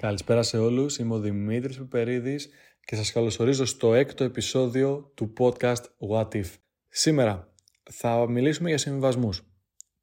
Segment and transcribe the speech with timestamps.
[0.00, 2.48] Καλησπέρα σε όλους, είμαι ο Δημήτρης Πιπερίδης
[2.84, 6.44] και σας καλωσορίζω στο έκτο επεισόδιο του podcast What If.
[6.88, 7.54] Σήμερα
[7.90, 9.42] θα μιλήσουμε για συμβιβασμούς.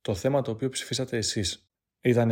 [0.02, 1.72] Το θέμα το οποίο ψηφίσατε εσείς.
[2.02, 2.30] Ήταν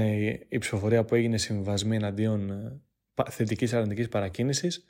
[0.49, 2.81] η ψηφοφορία που έγινε συμβιβασμοί εναντίον ε,
[3.29, 4.85] θετικής αρνητικής παρακίνησης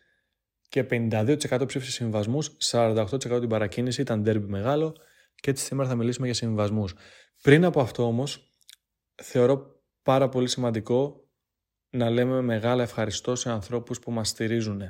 [0.70, 3.06] και 52% ψήφισε συμβιβασμούς, 48%
[3.40, 4.96] την παρακίνηση, ήταν ντέρμπι μεγάλο
[5.36, 6.94] και έτσι σήμερα θα μιλήσουμε για συμβιβασμούς.
[7.42, 8.52] Πριν από αυτό όμως,
[9.24, 11.25] θεωρώ πάρα πολύ σημαντικό
[11.96, 14.82] να λέμε μεγάλα ευχαριστώ σε ανθρώπους που μας στηρίζουν.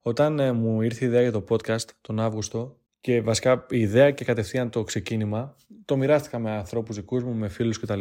[0.00, 4.10] Όταν ε, μου ήρθε η ιδέα για το podcast τον Αύγουστο και βασικά η ιδέα
[4.10, 8.00] και κατευθείαν το ξεκίνημα, το μοιράστηκα με ανθρώπους δικούς μου, με φίλους κτλ.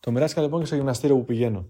[0.00, 1.68] Το μοιράστηκα λοιπόν και στο γυμναστήριο που πηγαίνω.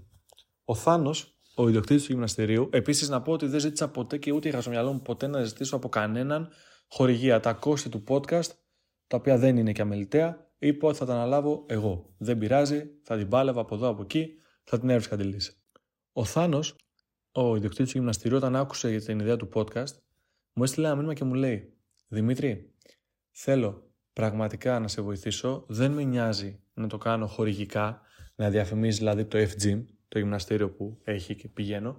[0.64, 4.48] Ο Θάνος, ο ιδιοκτήτης του γυμναστηρίου, επίσης να πω ότι δεν ζήτησα ποτέ και ούτε
[4.48, 6.48] είχα στο μυαλό μου ποτέ να ζητήσω από κανέναν
[6.88, 7.40] χορηγία.
[7.40, 8.50] Τα κόστη του podcast,
[9.06, 12.14] τα οποία δεν είναι και αμεληταία, είπα ότι θα τα αναλάβω εγώ.
[12.18, 14.28] Δεν πειράζει, θα την πάλευα από εδώ από εκεί,
[14.64, 15.56] θα την έβρισκα τη λύση.
[16.18, 16.76] Ο Θάνος,
[17.32, 19.92] ο ιδιοκτήτης του γυμναστηρίου, όταν άκουσε για την ιδέα του podcast,
[20.52, 21.72] μου έστειλε ένα μήνυμα και μου λέει:
[22.08, 22.72] Δημήτρη,
[23.30, 25.64] θέλω πραγματικά να σε βοηθήσω.
[25.68, 28.00] Δεν με νοιάζει να το κάνω χορηγικά,
[28.34, 31.98] να διαφημίζεις δηλαδή το FGym, το γυμναστήριο που έχει και πηγαίνω.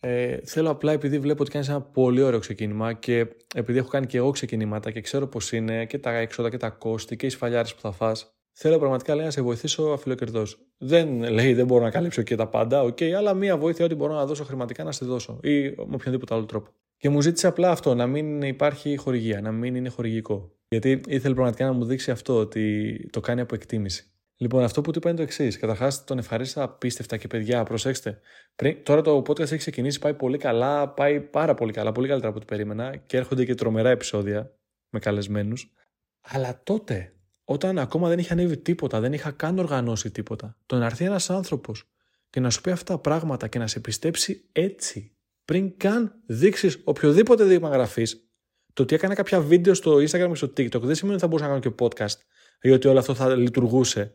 [0.00, 4.06] Ε, θέλω απλά επειδή βλέπω ότι κάνεις ένα πολύ ωραίο ξεκίνημα και επειδή έχω κάνει
[4.06, 7.30] και εγώ ξεκινήματα και ξέρω πώς είναι και τα έξοδα και τα κόστη και οι
[7.30, 10.58] σφαλιάρες που θα φας, Θέλω πραγματικά λέει, να σε βοηθήσω αφιλοκερδώς.
[10.78, 14.14] Δεν λέει, δεν μπορώ να καλύψω και τα πάντα, okay, αλλά μία βοήθεια ό,τι μπορώ
[14.14, 16.70] να δώσω χρηματικά να σε δώσω ή με οποιονδήποτε άλλο τρόπο.
[16.96, 20.52] Και μου ζήτησε απλά αυτό, να μην υπάρχει χορηγία, να μην είναι χορηγικό.
[20.68, 24.04] Γιατί ήθελε πραγματικά να μου δείξει αυτό, ότι το κάνει από εκτίμηση.
[24.36, 25.58] Λοιπόν, αυτό που του είπα είναι το εξής.
[25.58, 28.20] Καταρχάς, τον ευχαρίστησα απίστευτα και παιδιά, προσέξτε.
[28.56, 32.30] Πριν, τώρα το podcast έχει ξεκινήσει, πάει πολύ καλά, πάει πάρα πολύ καλά, πολύ καλύτερα
[32.30, 34.58] από ό,τι περίμενα και έρχονται και τρομερά επεισόδια
[34.90, 35.74] με καλεσμένους.
[36.20, 37.14] Αλλά τότε,
[37.52, 40.56] όταν ακόμα δεν είχε ανέβει τίποτα, δεν είχα καν οργανώσει τίποτα.
[40.66, 41.90] Το να έρθει ένας άνθρωπος
[42.30, 46.80] και να σου πει αυτά τα πράγματα και να σε πιστέψει έτσι, πριν καν δείξεις
[46.84, 48.30] οποιοδήποτε δείγμα γραφής,
[48.72, 51.48] το ότι έκανα κάποια βίντεο στο Instagram και στο TikTok δεν σημαίνει ότι θα μπορούσα
[51.48, 52.20] να κάνω και podcast
[52.60, 54.14] ή ότι όλο αυτό θα λειτουργούσε.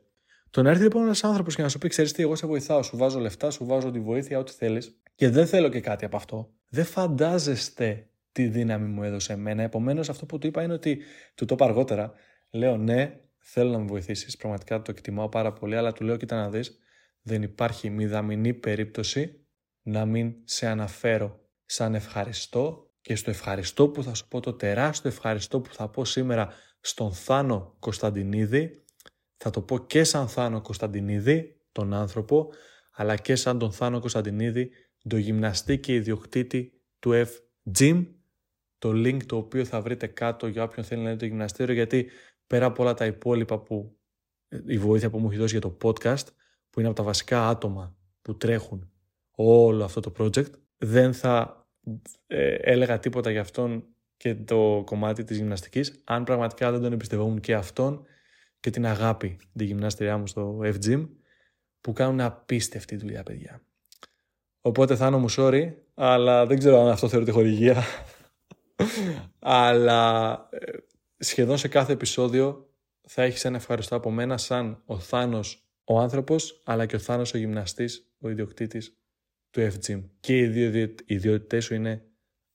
[0.49, 2.83] Το να έρθει λοιπόν ένας άνθρωπος και να σου πει: Ξέρεις τι, εγώ σε βοηθάω,
[2.83, 6.15] σου βάζω λεφτά, σου βάζω τη βοήθεια, ό,τι θέλεις, και δεν θέλω και κάτι από
[6.15, 6.53] αυτό.
[6.69, 9.63] Δεν φαντάζεστε τι δύναμη μου έδωσε εμένα.
[9.63, 10.99] Επομένως, αυτό που του είπα είναι ότι.
[11.35, 12.13] Του το είπα αργότερα.
[12.49, 14.37] Λέω: Ναι, θέλω να με βοηθήσεις.
[14.37, 16.79] Πραγματικά το εκτιμάω πάρα πολύ, αλλά του λέω: Κοίτα να δεις,
[17.21, 19.45] δεν υπάρχει μηδαμινή περίπτωση
[19.81, 25.09] να μην σε αναφέρω σαν ευχαριστώ και στο ευχαριστώ που θα σου πω, το τεράστιο
[25.09, 28.83] ευχαριστώ που θα πω σήμερα στον Θάνο Κωνσταντινίδη,
[29.37, 32.49] θα το πω και σαν Θάνο Κωνσταντινίδη, τον άνθρωπο,
[32.91, 34.69] αλλά και σαν τον Θάνο Κωνσταντινίδη,
[35.07, 38.05] τον γυμναστή και ιδιοκτήτη του F-Gym,
[38.77, 42.09] το link το οποίο θα βρείτε κάτω για όποιον θέλει να δει το γυμναστήριο, γιατί
[42.47, 43.97] πέρα από όλα τα υπόλοιπα που
[44.65, 46.25] η βοήθεια που μου έχει δώσει για το podcast,
[46.69, 48.91] που είναι από τα βασικά άτομα που τρέχουν
[49.31, 51.65] όλο αυτό το project, δεν θα
[52.27, 53.85] ε, έλεγα τίποτα για αυτόν
[54.17, 58.05] και το κομμάτι της γυμναστικής, αν πραγματικά δεν τον εμπιστευόμουν και αυτόν
[58.59, 61.07] και την αγάπη τη γυμνάστριά μου στο FGym,
[61.81, 63.61] που κάνουν απίστευτη δουλειά, παιδιά.
[64.61, 67.83] Οπότε θα μου sorry, αλλά δεν ξέρω αν αυτό θεωρείται χορηγία.
[69.39, 70.71] αλλά ε,
[71.17, 72.69] σχεδόν σε κάθε επεισόδιο
[73.01, 77.33] θα έχεις ένα ευχαριστώ από μένα σαν ο Θάνος ο άνθρωπος, αλλά και ο Θάνος
[77.33, 78.97] ο γυμναστής, ο ιδιοκτήτης
[79.49, 80.03] του FGym.
[80.19, 82.05] Και οι δύο ιδιότητές σου είναι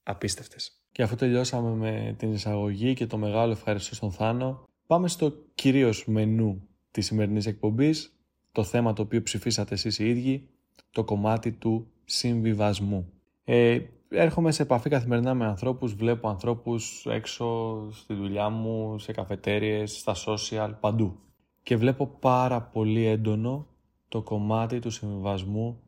[0.03, 0.81] απίστευτες.
[0.91, 6.05] Και αφού τελειώσαμε με την εισαγωγή και το μεγάλο ευχαριστώ στον Θάνο, πάμε στο κυρίως
[6.05, 8.15] μενού της σημερινής εκπομπής,
[8.51, 10.49] το θέμα το οποίο ψηφίσατε εσείς οι ίδιοι,
[10.91, 13.11] το κομμάτι του συμβιβασμού.
[13.43, 13.79] Ε,
[14.11, 20.15] έρχομαι σε επαφή καθημερινά με ανθρώπους, βλέπω ανθρώπους έξω στη δουλειά μου, σε καφετέριες, στα
[20.25, 21.19] social, παντού.
[21.63, 23.67] Και βλέπω πάρα πολύ έντονο
[24.07, 25.81] το κομμάτι του συμβιβασμού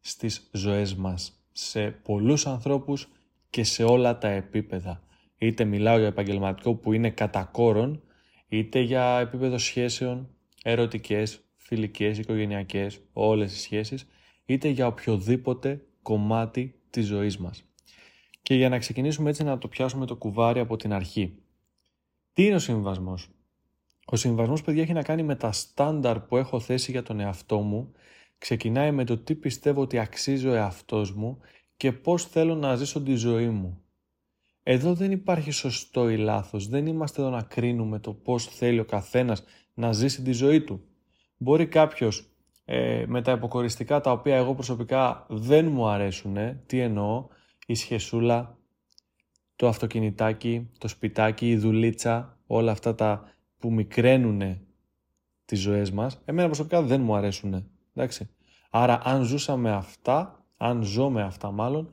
[0.00, 1.32] στις ζωές μας.
[1.52, 3.08] Σε πολλούς ανθρώπους
[3.50, 5.02] και σε όλα τα επίπεδα.
[5.38, 8.02] Είτε μιλάω για επαγγελματικό που είναι κατά κόρον,
[8.48, 10.28] είτε για επίπεδο σχέσεων,
[10.62, 14.06] ερωτικές, φιλικές, οικογενειακές, όλες οι σχέσεις,
[14.44, 17.67] είτε για οποιοδήποτε κομμάτι της ζωής μας.
[18.48, 21.34] Και για να ξεκινήσουμε έτσι να το πιάσουμε το κουβάρι από την αρχή.
[22.32, 23.28] Τι είναι ο συμβασμός;
[24.06, 27.58] Ο συμβασμός, παιδιά, έχει να κάνει με τα στάνταρ που έχω θέσει για τον εαυτό
[27.60, 27.92] μου,
[28.38, 31.38] ξεκινάει με το τι πιστεύω ότι αξίζει ο εαυτός μου
[31.76, 33.80] και πώς θέλω να ζήσω τη ζωή μου.
[34.62, 38.84] Εδώ δεν υπάρχει σωστό ή λάθος, δεν είμαστε εδώ να κρίνουμε το πώς θέλει ο
[38.84, 40.80] καθένας να ζήσει τη ζωή του.
[41.36, 42.28] Μπορεί κάποιος
[42.64, 46.36] ε, με τα υποκοριστικά τα οποία εγώ προσωπικά δεν μου αρέσουν,
[46.66, 47.28] τι εννοώ,
[47.70, 48.58] η σχεσούλα,
[49.56, 54.58] το αυτοκινητάκι, το σπιτάκι, η δουλίτσα, όλα αυτά τα που μικραίνουν
[55.44, 58.28] τις ζωές μας, εμένα προσωπικά δεν μου αρέσουν, εντάξει.
[58.70, 61.90] Άρα αν ζούσαμε αυτά, Αν ζω με αυτά μάλλον,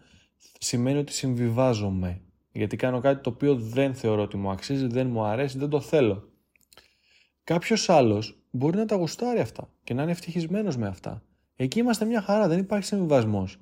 [0.60, 2.22] σημαίνει ότι συμβιβάζομαι.
[2.52, 5.80] Γιατί κάνω κάτι το οποίο δεν θεωρώ ότι μου αξίζει, δεν μου αρέσει, δεν το
[5.82, 6.30] θέλω.
[7.44, 11.24] Κάποιος άλλος μπορεί να τα γουστάρει αυτά και να είναι ευτυχισμένος με αυτά.
[11.56, 13.58] Εκεί είμαστε μια χαρά, δεν υπάρχει συμβιβασμός.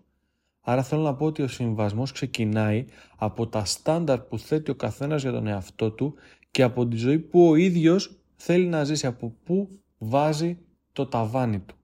[0.65, 5.21] Άρα θέλω να πω ότι ο συμβιβασμό ξεκινάει από τα στάνταρ που θέτει ο καθένας
[5.21, 6.15] για τον εαυτό του
[6.51, 10.57] και από τη ζωή που ο ίδιος θέλει να ζήσει, από πού βάζει
[10.93, 11.75] το ταβάνι του.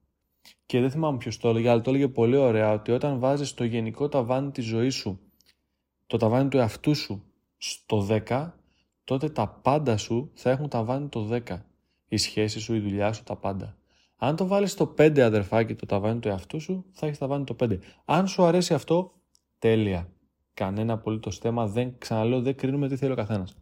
[0.66, 3.64] Και δεν θυμάμαι ποιος το έλεγε, αλλά το έλεγε πολύ ωραία ότι όταν βάζεις το
[3.64, 5.20] γενικό ταβάνι της ζωής σου,
[6.06, 7.22] το ταβάνι του εαυτού σου
[7.56, 8.50] στο 10,
[9.04, 11.58] τότε τα πάντα σου θα έχουν ταβάνι το 10.
[12.08, 13.76] Η σχέση σου, η δουλειά σου, τα πάντα.
[14.22, 17.56] Αν το βάλεις στο 5 αδερφάκι το ταβάνι του εαυτού σου, θα έχεις ταβάνι το
[17.60, 17.78] 5.
[18.04, 19.12] Αν σου αρέσει αυτό,
[19.58, 20.08] τέλεια.
[20.54, 23.56] Κανένα απολύτως θέμα, δεν, ξαναλέω, δεν κρίνουμε τι θέλει ο καθένας.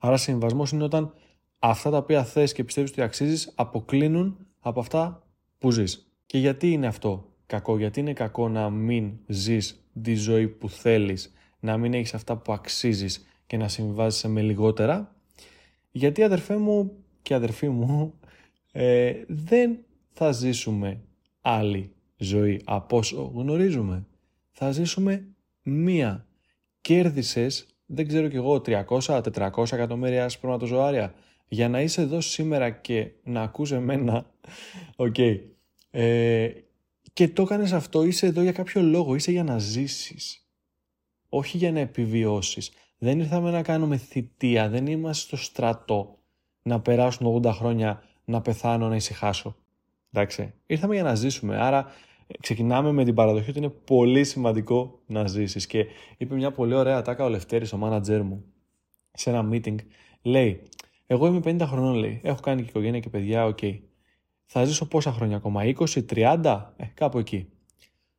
[0.00, 1.12] Άρα συμβασμός είναι όταν
[1.58, 5.22] αυτά τα οποία θες και πιστεύεις ότι αξίζεις αποκλίνουν από αυτά
[5.58, 6.12] που ζεις.
[6.26, 11.32] Και γιατί είναι αυτό κακό, γιατί είναι κακό να μην ζεις τη ζωή που θέλεις,
[11.60, 15.14] να μην έχεις αυτά που αξίζεις και να συμβάζεσαι με λιγότερα;
[15.90, 16.92] Γιατί αδερφέ μου
[17.22, 18.14] και αδερφή μου
[18.72, 19.78] ε, δεν
[20.10, 21.00] θα ζήσουμε
[21.40, 24.06] άλλη ζωή από όσο γνωρίζουμε.
[24.50, 25.26] Θα ζήσουμε
[25.62, 26.26] μία.
[26.80, 31.14] Κέρδισες, δεν ξέρω κι εγώ, 300-400 εκατομμύρια σπερματοζωάρια
[31.48, 34.26] για να είσαι εδώ σήμερα και να ακούς εμένα,
[34.96, 35.40] okay.
[35.90, 36.50] ε,
[37.12, 40.46] και το έκανες αυτό, είσαι εδώ για κάποιο λόγο, είσαι για να ζήσεις,
[41.28, 42.70] όχι για να επιβιώσεις.
[42.98, 46.18] Δεν ήρθαμε να κάνουμε θητεία, δεν είμαστε στο στρατό
[46.62, 49.56] να περάσουν 80 χρόνια να πεθάνω, να ησυχάσω.
[50.12, 51.86] Εντάξει, ήρθαμε για να ζήσουμε, άρα
[52.40, 55.86] ξεκινάμε με την παραδοχή ότι είναι πολύ σημαντικό να ζήσεις και
[56.16, 58.44] είπε μια πολύ ωραία ατάκα ο Λευτέρης, ο μάνατζέρ μου,
[59.12, 59.76] σε ένα meeting,
[60.22, 60.62] λέει
[61.10, 62.20] εγώ είμαι 50 χρονών, λέει.
[62.22, 63.78] Έχω κάνει και οικογένεια και παιδιά, okay.
[64.46, 67.48] Θα ζήσω πόσα χρόνια ακόμα, 20, 30, ε, κάπου εκεί.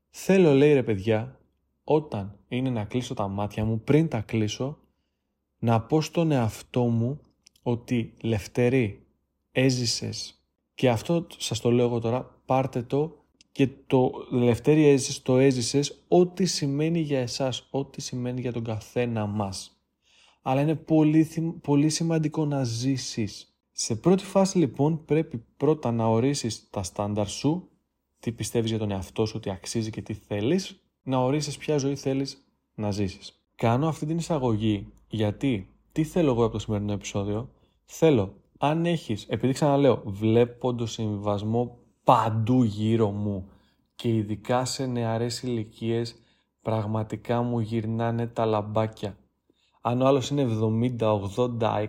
[0.10, 1.40] Θέλω, λέει ρε παιδιά,
[1.84, 4.78] όταν είναι να κλείσω τα μάτια μου, πριν τα κλείσω,
[5.60, 7.20] να πω στον εαυτό μου
[7.62, 9.06] ότι Λευτερή,
[9.64, 10.44] έζησες.
[10.76, 13.18] Και αυτό σας το λέω εγώ τώρα, πάρτε το
[13.52, 19.26] και το Λευτέρη έζησες, το έζησες, ό,τι σημαίνει για εσάς, ό,τι σημαίνει για τον καθένα
[19.26, 19.80] μας
[20.42, 21.28] αλλά είναι πολύ,
[21.62, 23.54] πολύ σημαντικό να ζήσεις.
[23.72, 27.70] Σε πρώτη φάση λοιπόν πρέπει πρώτα να ορίσεις τα στάνταρ σου,
[28.20, 31.96] τι πιστεύεις για τον εαυτό σου, τι αξίζει και τι θέλεις, να ορίσεις ποια ζωή
[31.96, 33.44] θέλεις να ζήσεις.
[33.56, 37.50] Κάνω αυτή την εισαγωγή γιατί τι θέλω εγώ από το σημερινό επεισόδιο,
[37.86, 43.50] θέλω αν έχεις, επειδή ξαναλέω, βλέπω το συμβιβασμό παντού γύρω μου
[43.96, 46.16] και ειδικά σε νεαρές ηλικίες
[46.62, 49.18] πραγματικά μου γυρνάνε τα λαμπάκια
[49.82, 50.48] αν ο άλλος είναι
[51.00, 51.88] 70, 80,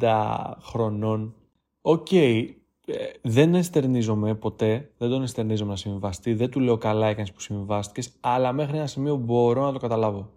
[0.00, 1.34] 60 χρονών,
[1.80, 2.48] okay,
[2.86, 7.40] ε, δεν ενστερνίζομαι ποτέ, δεν τον ενστερνίζομαι να συμβιβαστεί, δεν του λέω καλά έκανες που
[7.40, 10.30] συμβιβάστηκες, αλλά μέχρι ένα σημείο μπορώ να το καταλάβω.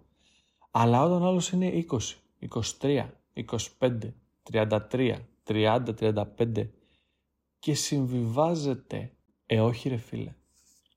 [0.70, 1.96] Αλλά όταν ο άλλος είναι 20,
[2.80, 3.06] 23,
[3.78, 4.12] 25,
[4.52, 5.12] 33,
[5.46, 6.68] 30, 35
[7.58, 9.12] και συμβιβάζεται,
[9.46, 10.34] ε όχι ρε φίλε,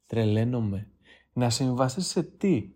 [0.06, 0.92] τρελαίνομαι.
[1.34, 2.72] Να συμβιβαστείς σε τι,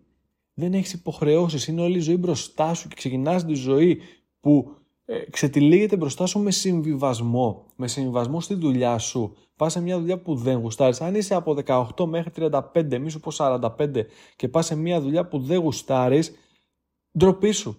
[0.54, 1.66] δεν έχεις υποχρεώσεις.
[1.66, 4.00] Είναι όλη η ζωή μπροστά σου και ξεκινάς τη ζωή
[4.40, 7.66] που ε, ξετυλίγεται μπροστά σου με συμβιβασμό.
[7.76, 9.36] Με συμβιβασμό στη δουλειά σου.
[9.56, 11.00] Πας σε μια δουλειά που δεν γουστάρεις.
[11.00, 14.04] Αν είσαι από 18 μέχρι 35, μη σου πω 45
[14.36, 16.34] και πας σε μια δουλειά που δεν γουστάρεις,
[17.18, 17.78] ντροπή σου.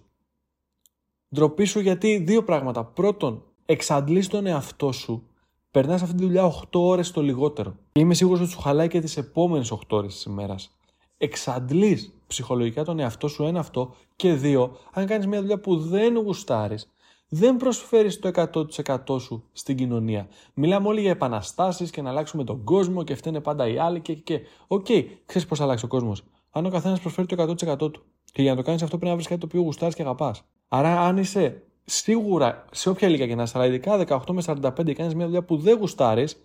[1.34, 2.84] Ντροπή σου γιατί δύο πράγματα.
[2.84, 5.26] Πρώτον, εξαντλείς τον εαυτό σου.
[5.70, 7.74] Περνάς αυτή τη δουλειά 8 ώρες το λιγότερο.
[7.92, 10.76] Και είμαι σίγουρος ότι σου χαλάει και τις επόμενες 8 ώρες της ημέρας.
[11.18, 13.94] Εξαντλείς ψυχολογικά τον εαυτό σου, ένα αυτό.
[14.16, 16.90] Και δύο, αν κάνεις μια δουλειά που δεν γουστάρεις,
[17.28, 20.28] δεν προσφέρεις το 100% σου στην κοινωνία.
[20.54, 24.14] Μιλάμε όλοι για επαναστάσεις και να αλλάξουμε τον κόσμο και φταίνε πάντα οι άλλοι και.
[24.14, 24.40] και.
[24.66, 26.22] Okay, ξέρεις πώς αλλάζει ο κόσμος.
[26.50, 28.02] Αν ο καθένας προσφέρει το 100% του.
[28.32, 30.42] Και για να το κάνεις αυτό πρέπει να βρεις κάτι το οποίο γουστάρεις και αγαπάς.
[30.68, 34.92] Άρα, αν είσαι σίγουρα σε όποια ηλικία και να είσαι, αλλά ειδικά 18 με 45
[34.92, 36.36] κάνεις μια δουλειά που δεν γουστάρεις,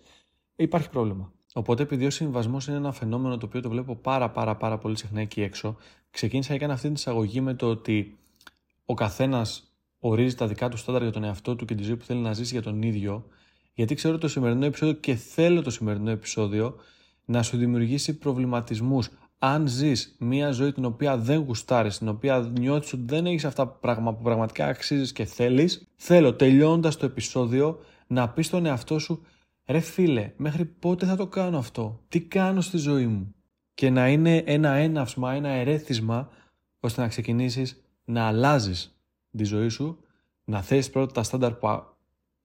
[0.56, 1.32] υπάρχει πρόβλημα.
[1.54, 4.96] Οπότε, επειδή ο συμβιβασμός είναι ένα φαινόμενο το οποίο το βλέπω πάρα πάρα πάρα πολύ
[4.96, 5.76] συχνά εκεί έξω,
[6.10, 8.18] ξεκίνησα και έκανα αυτή την εισαγωγή με το ότι
[8.84, 12.04] ο καθένας ορίζει τα δικά του στάνταρ για τον εαυτό του και τη ζωή που
[12.04, 13.26] θέλει να ζήσει για τον ίδιο,
[13.74, 16.76] γιατί ξέρω το σημερινό επεισόδιο και θέλω το σημερινό επεισόδιο
[17.24, 19.08] να σου δημιουργήσει προβληματισμούς.
[19.44, 23.66] Αν ζεις μια ζωή την οποία δεν γουστάρεις, την οποία νιώθεις ότι δεν έχεις αυτά
[23.66, 29.22] πράγματα που πραγματικά αξίζεις και θέλεις, θέλω τελειώνοντα το επεισόδιο να πεις στον εαυτό σου
[29.66, 33.34] ρε φίλε, μέχρι πότε θα το κάνω αυτό, τι κάνω στη ζωή μου;
[33.74, 36.28] Και να είναι ένα έναυσμα, ένα ερέθισμα,
[36.80, 38.98] ώστε να ξεκινήσεις να αλλάζεις
[39.36, 39.98] τη ζωή σου,
[40.44, 41.68] να θέσεις πρώτα τα στάνταρ που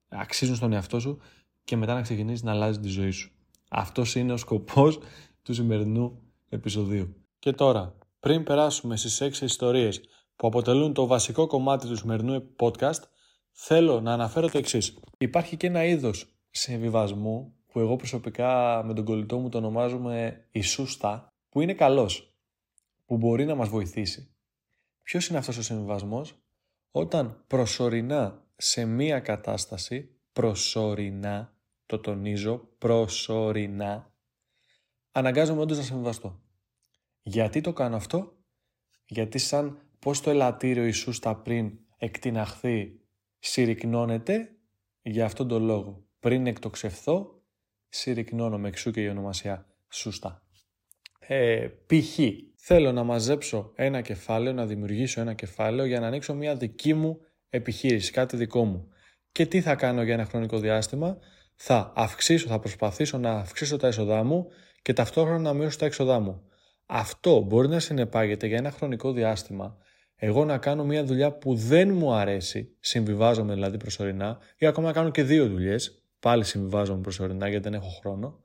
[0.08, 1.18] αξίζουν στον εαυτό σου
[1.64, 3.32] και μετά να ξεκινήσεις να αλλάζεις τη ζωή σου.
[3.70, 5.00] Αυτός είναι ο σκοπός
[5.42, 7.16] του σημερινού επεισοδίου.
[7.40, 10.02] Και τώρα, πριν περάσουμε στις 6 ιστορίες
[10.36, 13.02] που αποτελούν το βασικό κομμάτι του σημερινού podcast,
[13.52, 15.00] θέλω να αναφέρω το εξής.
[15.18, 21.34] Υπάρχει και ένα είδος συμβιβασμού που εγώ προσωπικά με τον κολλητό μου το ονομάζουμε Ισούστα,
[21.50, 22.36] που είναι καλός,
[23.06, 24.32] που μπορεί να μας βοηθήσει.
[25.04, 26.36] Ποιος είναι αυτός ο συμβιβασμός;
[26.92, 31.54] Όταν προσωρινά σε μία κατάσταση, προσωρινά,
[31.86, 34.12] το τονίζω, προσωρινά,
[35.18, 36.42] αναγκάζομαι όντως να συμβιβαστώ.
[37.22, 38.38] Γιατί το κάνω αυτό;
[39.06, 43.00] Γιατί σαν πως το ελαττήριο Ιησούς πριν εκτιναχθεί
[43.40, 44.56] συρρυκνώνεται
[45.02, 46.06] για αυτόν τον λόγο.
[46.20, 47.42] Πριν εκτοξευθώ,
[47.90, 50.42] συρρυκνώνομαι εξού και η ονομασία σούστα.
[51.20, 52.20] Ε, π.χ.
[52.56, 57.20] θέλω να μαζέψω ένα κεφάλαιο, να δημιουργήσω ένα κεφάλαιο για να ανοίξω μια δική μου
[57.50, 58.88] επιχείρηση, κάτι δικό μου.
[59.32, 61.18] Και τι θα κάνω για ένα χρονικό διάστημα,
[61.56, 64.48] θα αυξήσω, θα προσπαθήσω να αυξήσω τα έσοδά μου
[64.88, 66.42] και ταυτόχρονα να μειώσω τα έξοδά μου.
[66.86, 69.78] Αυτό μπορεί να συνεπάγεται για ένα χρονικό διάστημα
[70.16, 74.94] εγώ να κάνω μια δουλειά που δεν μου αρέσει, συμβιβάζομαι δηλαδή προσωρινά, ή ακόμα να
[74.94, 78.42] κάνω και δύο δουλειές, πάλι συμβιβάζομαι προσωρινά γιατί δεν έχω χρόνο,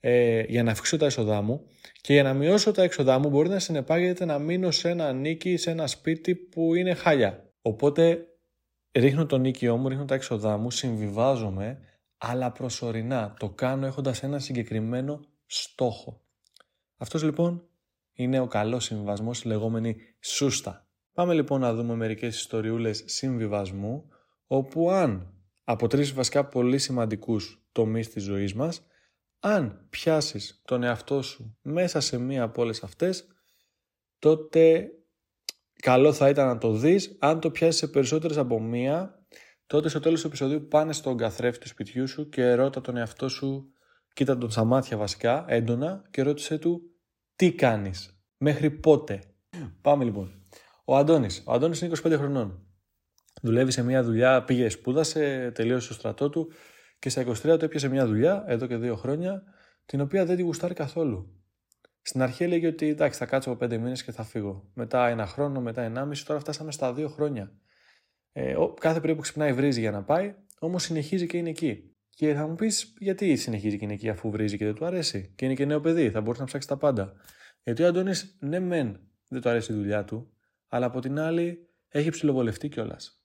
[0.00, 1.66] ε, για να αυξήσω τα έσοδά μου
[2.00, 5.56] και για να μειώσω τα έξοδά μου μπορεί να συνεπάγεται να μείνω σε ένα νίκη,
[5.56, 7.52] σε ένα σπίτι που είναι χάλια.
[7.62, 8.18] Οπότε
[8.92, 11.78] ρίχνω το νίκη μου, ρίχνω τα έξοδά μου, συμβιβάζομαι,
[12.18, 16.20] αλλά προσωρινά το κάνω έχοντας ένα συγκεκριμένο στόχο.
[16.96, 17.68] Αυτός λοιπόν
[18.12, 20.86] είναι ο καλός συμβιβασμός, λεγόμενη σούστα.
[21.12, 24.08] Πάμε λοιπόν να δούμε μερικές ιστοριούλες συμβιβασμού,
[24.46, 25.34] όπου αν
[25.64, 28.86] από τρεις βασικά πολύ σημαντικούς τομείς της ζωής μας,
[29.40, 33.26] αν πιάσεις τον εαυτό σου μέσα σε μία από όλες αυτές,
[34.18, 34.90] τότε
[35.82, 37.16] καλό θα ήταν να το δεις.
[37.18, 39.26] Αν το πιάσεις σε περισσότερες από μία,
[39.66, 43.28] τότε στο τέλος του επεισοδίου πάνε στον καθρέφτη του σπιτιού σου και ρώτα τον εαυτό
[43.28, 43.70] σου,
[44.16, 46.82] κοίτα τον στα μάτια βασικά, έντονα και ρώτησε του
[47.36, 49.22] τι κάνεις, μέχρι πότε;
[49.80, 50.46] Πάμε λοιπόν.
[50.84, 51.42] Ο Αντώνης.
[51.46, 52.66] Ο Αντώνης είναι 25 χρονών.
[53.42, 56.52] Δουλεύει σε μια δουλειά, πήγε, σπούδασε, τελείωσε το στρατό του
[56.98, 59.42] και στα 23 του έπιασε μια δουλειά, εδώ και δύο χρόνια,
[59.86, 61.42] την οποία δεν τη γουστάρει καθόλου.
[62.02, 64.70] Στην αρχή έλεγε ότι εντάξει, θα κάτσω από πέντε μήνες και θα φύγω.
[64.74, 67.52] Μετά ένα χρόνο, μετά ενάμιση, τώρα φτάσαμε στα δύο χρόνια.
[68.32, 71.95] Ε, κάθε περίπου ξυπνάει βρίζει για να πάει, όμως συνεχίζει και είναι εκεί.
[72.16, 75.32] Και θα μου πεις, γιατί συνεχίζει και είναι εκεί αφού βρίζει και δεν του αρέσει.
[75.36, 77.12] Και είναι και νέο παιδί, θα μπορεί να ψάξει τα πάντα.
[77.62, 80.32] Γιατί ο Αντώνης, ναι, μεν δεν του αρέσει η δουλειά του,
[80.68, 83.24] αλλά από την άλλη έχει ψηλοβολευτεί κιόλας.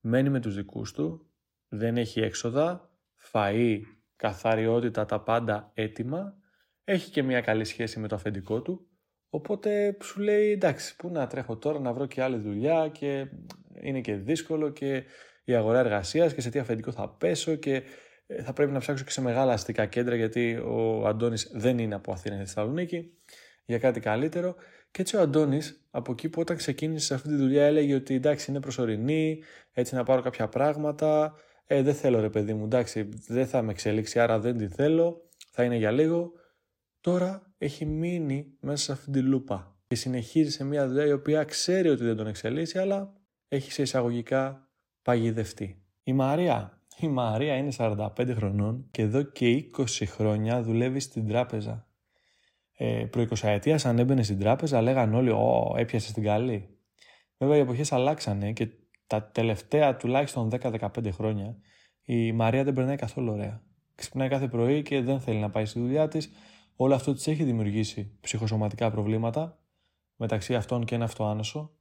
[0.00, 1.30] Μένει με τους δικούς του,
[1.68, 2.90] δεν έχει έξοδα,
[3.32, 3.80] φαΐ,
[4.16, 6.36] καθαριότητα, τα πάντα έτοιμα,
[6.84, 8.88] έχει και μια καλή σχέση με το αφεντικό του,
[9.28, 13.26] οπότε σου λέει εντάξει, πού να τρέχω τώρα να βρω και άλλη δουλειά και
[13.82, 15.04] είναι και δύσκολο και
[15.44, 17.82] η αγορά εργασίας και σε τι αφεντικό θα πέσω και ε,
[18.44, 22.12] θα πρέπει να ψάξω και σε μεγάλα αστικά κέντρα γιατί ο Αντώνης δεν είναι από
[22.12, 23.12] Αθήνα και Θεσσαλονίκη
[23.64, 24.56] για κάτι καλύτερο
[24.94, 28.50] και έτσι ο Αντώνης, από εκεί που όταν ξεκίνησε αυτή τη δουλειά, έλεγε ότι εντάξει,
[28.50, 31.34] είναι προσωρινή, έτσι να πάρω κάποια πράγματα.
[31.66, 35.28] Ε, δεν θέλω ρε παιδί μου, εντάξει, δεν θα με εξελίξει, άρα δεν τη θέλω,
[35.50, 36.32] θα είναι για λίγο.
[37.00, 41.44] Τώρα έχει μείνει μέσα σε αυτή τη λούπα και συνεχίζει σε μια δουλειά η οποία
[41.44, 43.12] ξέρει ότι δεν τον εξελίσσει, αλλά
[43.48, 44.68] έχει σε εισαγωγικά
[45.02, 45.82] παγιδευτεί.
[46.02, 46.82] Η Μαρία.
[47.00, 51.86] Η Μαρία είναι 45 χρονών και εδώ και 20 χρόνια δουλεύει στην τράπεζα
[52.76, 56.68] ε, προ 20 αν έμπαινε στην τράπεζα, λέγαν όλοι, Ω, έπιασες την καλή.
[57.38, 58.68] Βέβαια, οι εποχές αλλάξανε και
[59.06, 61.56] τα τελευταία τουλάχιστον 10-15 χρόνια
[62.04, 63.62] η Μαρία δεν περνάει καθόλου ωραία.
[63.94, 66.30] Ξυπνάει κάθε πρωί και δεν θέλει να πάει στη δουλειά της.
[66.76, 69.58] Όλο αυτό της έχει δημιουργήσει ψυχοσωματικά προβλήματα,
[70.16, 71.76] μεταξύ αυτών και ένα αυτοάνωσο.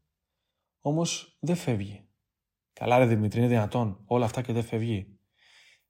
[0.82, 2.08] Όμως δεν φεύγει.
[2.74, 4.03] Καλά, ρε Δημήτρη, είναι δυνατόν.
[4.06, 5.18] Όλα αυτά και δεν φεύγει.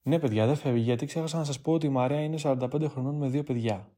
[0.02, 3.16] Ναι, παιδιά, δεν φεύγει γιατί ξέχασα να σας πω ότι η Μαρία είναι 45 χρονών
[3.16, 3.94] με δύο παιδιά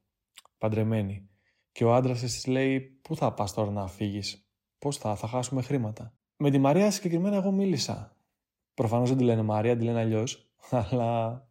[0.58, 1.30] παντρεμένη.
[1.72, 5.62] Και ο άντρας της λέει: Πού θα πας τώρα να φύγεις, Πώς θα, θα χάσουμε
[5.62, 8.18] χρήματα; Με τη Μαρία συγκεκριμένα εγώ μίλησα.
[8.74, 10.54] Προφανώς δεν τη λένε Μαρία, τη λένε αλλιώς.
[10.90, 11.48] Αλλά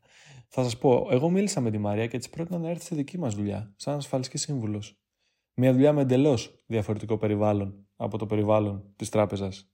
[0.48, 3.18] θα σας πω, εγώ μίλησα με τη Μαρία και της πρότεινα να έρθει στη δική
[3.18, 4.98] μας δουλειά, σαν ασφαλιστική σύμβουλος.
[5.54, 9.73] Μια δουλειά με εντελώς διαφορετικό περιβάλλον από το περιβάλλον της τράπεζας.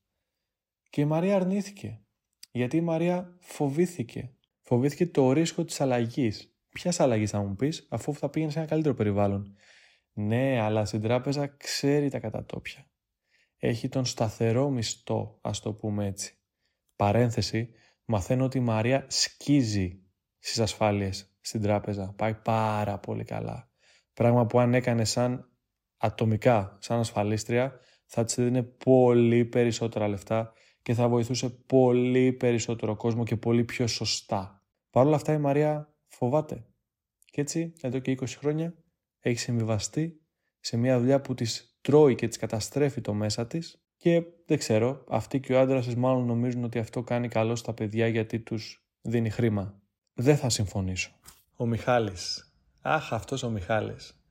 [0.91, 2.01] Και η Μαρία αρνήθηκε.
[2.53, 4.35] Γιατί η Μαρία φοβήθηκε.
[4.61, 6.55] Φοβήθηκε το ρίσκο της αλλαγής.
[6.69, 9.57] Ποιας αλλαγής θα μου πεις, αφού θα πήγαινε σε ένα καλύτερο περιβάλλον.
[10.13, 12.91] Ναι, αλλά στην τράπεζα ξέρει τα κατατόπια.
[13.57, 16.39] Έχει τον σταθερό μισθό, ας το πούμε έτσι.
[16.97, 17.71] Παρένθεση,
[18.05, 20.03] μαθαίνω ότι η Μαρία σκίζει
[20.39, 22.15] στις ασφάλειες στην τράπεζα.
[22.17, 23.71] Πάει πάρα πολύ καλά.
[24.13, 25.51] Πράγμα που αν έκανε σαν
[25.97, 33.25] ατομικά, σαν ασφαλίστρια, θα της έδινε πολύ περισσότερα λεφτά και θα βοηθούσε πολύ περισσότερο κόσμο
[33.25, 34.65] και πολύ πιο σωστά.
[34.91, 36.65] Παρ' όλα αυτά η Μαρία φοβάται.
[37.25, 38.75] Και έτσι, εδώ και 20 χρόνια,
[39.21, 40.21] έχει συμβιβαστεί
[40.61, 45.05] σε μια δουλειά που της τρώει και της καταστρέφει το μέσα της και δεν ξέρω,
[45.09, 48.85] αυτοί και ο άντρας της μάλλον νομίζουν ότι αυτό κάνει καλό στα παιδιά γιατί τους
[49.01, 49.81] δίνει χρήμα.
[50.15, 51.11] Δεν θα συμφωνήσω.
[51.57, 52.55] Ο Μιχάλης.
[52.81, 54.25] Αχ, αυτός ο Μιχάλης.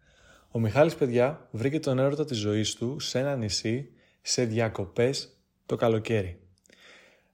[0.51, 3.89] Ο Μιχάλης, παιδιά, βρήκε τον έρωτα της ζωής του σε ένα νησί,
[4.22, 5.38] σε διακοπές
[5.69, 6.39] το καλοκαίρι.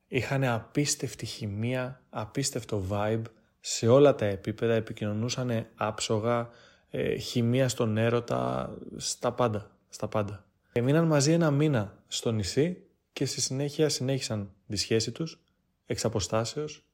[0.07, 3.21] Είχαν απίστευτη χημεία, απίστευτο vibe
[3.59, 6.49] σε όλα τα επίπεδα, επικοινωνούσαν άψογα,
[6.89, 10.45] ε, χημεία στον έρωτα, στα πάντα, στα πάντα.
[10.71, 15.43] Έμειναν μαζί ένα μήνα στο νησί και στη συνέχεια συνέχισαν τη σχέση τους,
[15.85, 16.85] εξ αποστάσεως,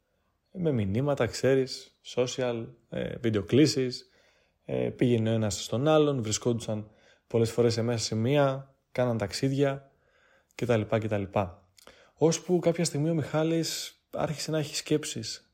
[0.52, 4.10] με μηνύματα, ξέρεις, social, ε, βιντεοκλήσεις,
[4.66, 6.90] ε, πήγαινε ο ένας στον άλλον, βρισκόντουσαν
[7.28, 9.91] πολλές φορές σε μέσα σε μία, κάναν ταξίδια
[10.56, 10.82] κτλ.
[10.82, 11.24] κτλ.
[12.14, 15.52] Ώσπου κάποια στιγμή ο Μιχάλης άρχισε να έχει σκέψεις.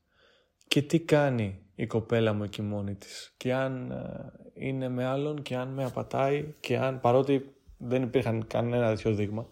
[0.67, 5.41] Και τι κάνει η κοπέλα μου εκεί μόνη της; Και αν ε, είναι με άλλον
[5.41, 9.47] και αν με απατάει και αν παρότι δεν υπήρχαν κανένα τέτοιο δείγμα.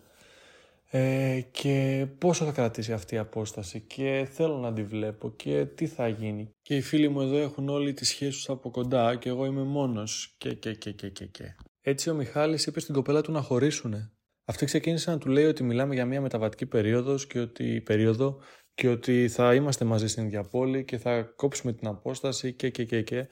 [0.89, 5.87] Ε, και πόσο θα κρατήσει αυτή η απόσταση και θέλω να τη βλέπω και τι
[5.87, 6.49] θα γίνει.
[6.61, 9.63] Και οι φίλοι μου εδώ έχουν όλοι τις σχέσεις τους από κοντά και εγώ είμαι
[9.63, 11.55] μόνος και και και και και και.
[11.81, 14.14] Έτσι ο Μιχάλης είπε στην κοπέλα του να χωρίσουνε.
[14.45, 18.41] Αυτή ξεκίνησε να του λέει ότι μιλάμε για μια μεταβατική περίοδος και ότι, περίοδο
[18.73, 22.85] και ότι θα είμαστε μαζί στην ίδια πόλη και θα κόψουμε την απόσταση και και
[22.85, 23.27] και και.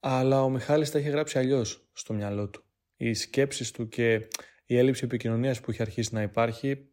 [0.00, 2.64] Αλλά ο Μιχάλης τα είχε γράψει αλλιώς στο μυαλό του.
[2.96, 4.28] Οι σκέψεις του και
[4.66, 6.88] η έλλειψη επικοινωνίας που είχε αρχίσει να υπάρχει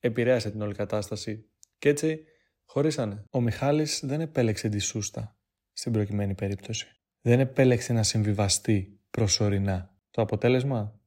[0.00, 1.50] επηρέασε την όλη κατάσταση.
[1.78, 2.24] Και έτσι
[2.64, 3.24] χωρίσανε.
[3.30, 5.36] Ο Μιχάλης δεν επέλεξε τη σούστα
[5.72, 6.86] στην προκειμένη περίπτωση.
[7.20, 9.96] Δεν επέλεξε να συμβιβαστεί προσωρινά.
[10.10, 11.00] Το αποτέλεσμα;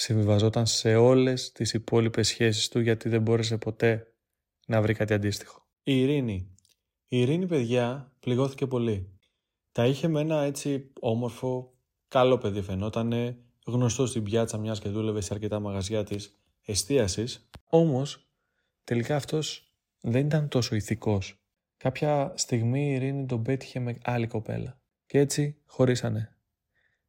[0.00, 4.14] Συμβιβαζόταν σε όλες τις υπόλοιπες σχέσεις του γιατί δεν μπόρεσε ποτέ
[4.66, 5.66] να βρει κάτι αντίστοιχο.
[5.82, 6.54] Η Ειρήνη.
[7.08, 9.18] Η Ειρήνη, παιδιά, πληγώθηκε πολύ.
[9.72, 11.74] Τα είχε με ένα έτσι όμορφο,
[12.08, 17.48] καλό παιδί φαινότανε, γνωστό στην πιάτσα μιας και δούλευε σε αρκετά μαγαζιά της εστίασης.
[17.64, 18.30] Όμως,
[18.84, 21.44] τελικά αυτός δεν ήταν τόσο ηθικός.
[21.76, 24.80] Κάποια στιγμή η Ειρήνη τον πέτυχε με άλλη κοπέλα.
[25.06, 26.36] Και έτσι χωρίσανε.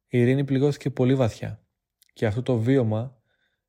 [0.08, 1.61] Η Ειρήνη πληγώθηκε πολύ βαθιά.
[2.12, 3.22] Και αυτό το βίωμα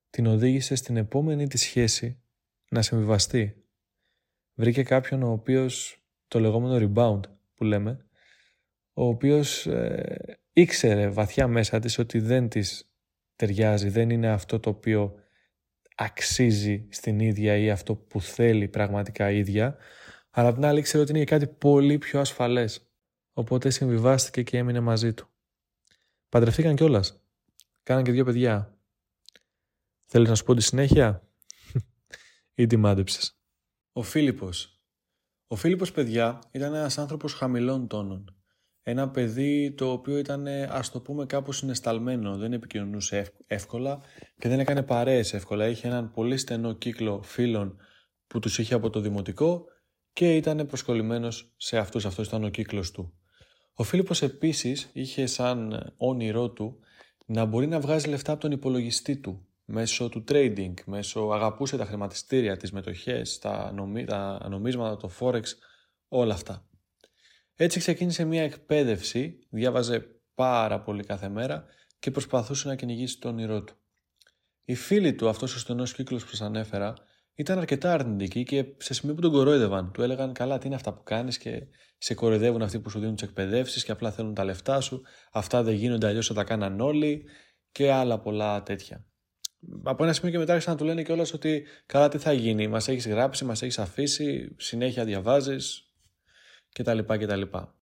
[0.10, 2.22] την οδήγησε στην επόμενη της σχέση
[2.70, 3.64] να συμβιβαστεί.
[4.54, 7.20] Βρήκε κάποιον ο οποίος, το λεγόμενο rebound
[7.54, 8.06] που λέμε,
[8.94, 12.94] ο οποίος ε, ήξερε βαθιά μέσα της ότι δεν της
[13.36, 15.16] ταιριάζει, δεν είναι αυτό το οποίο
[15.96, 19.78] αξίζει στην ίδια ή αυτό που θέλει πραγματικά η ίδια,
[20.30, 22.88] αλλά την άλλη ήξερε ότι είναι κάτι πολύ πιο ασφαλές.
[23.34, 25.30] Οπότε συμβιβάστηκε και έμεινε μαζί του.
[26.30, 27.23] Παντρευτήκαν κιόλας.
[27.84, 28.78] Κάναν και δύο παιδιά.
[30.06, 31.28] Θέλεις να σου πω τη συνέχεια;
[32.56, 33.40] Ή τη μάντεψες;
[33.92, 34.82] Ο Φίλιππος.
[35.48, 38.38] Ο Φίλιππος, παιδιά, ήταν ένας άνθρωπος χαμηλών τόνων.
[38.82, 44.02] Ένα παιδί το οποίο ήταν, ας το πούμε, κάπως συνεσταλμένο, δεν επικοινωνούσε εύκολα
[44.38, 45.68] και δεν έκανε παρέες εύκολα.
[45.68, 47.78] Είχε έναν πολύ στενό κύκλο φίλων
[48.28, 49.66] που τους είχε από το δημοτικό
[50.14, 53.14] και ήταν προσκολλημένος σε αυτούς, αυτός ήταν ο κύκλος του.
[53.74, 56.80] Ο Φίλιππος επίσης είχε σαν όνειρό του
[57.26, 61.86] να μπορεί να βγάζει λεφτά από τον υπολογιστή του μέσω του trading, μέσω αγαπούσε τα
[61.86, 65.44] χρηματιστήρια, τις μετοχές, τα, νομί, τα νομίσματα, το forex,
[66.08, 66.68] όλα αυτά.
[67.56, 70.06] Έτσι ξεκίνησε μια εκπαίδευση, διάβαζε
[70.36, 71.66] πάρα πολύ κάθε μέρα
[72.00, 73.76] και προσπαθούσε να κυνηγήσει το όνειρό του.
[74.66, 76.94] Οι φίλοι του, αυτός ο στενός κύκλος που σας ανέφερα,
[77.36, 79.92] ήταν αρκετά αρνητικοί και σε σημείο που τον κορόιδευαν.
[79.92, 81.68] Του έλεγαν: Καλά, τι είναι αυτά που κάνεις και
[81.98, 85.02] σε κοροϊδεύουν αυτοί που σου δίνουν τις εκπαιδεύσεις και απλά θέλουν τα λεφτά σου.
[85.32, 87.24] Αυτά δεν γίνονται, αλλιώς θα τα κάναν όλοι
[87.72, 89.06] και άλλα πολλά τέτοια.
[89.84, 92.68] Από ένα σημείο και μετά άρχισαν να του λένε κιόλας ότι καλά τι θα γίνει,
[92.68, 95.94] μας έχεις γράψει, μας έχεις αφήσει, συνέχεια διαβάζεις,
[96.74, 97.00] κτλ.
[97.00, 97.42] κτλ.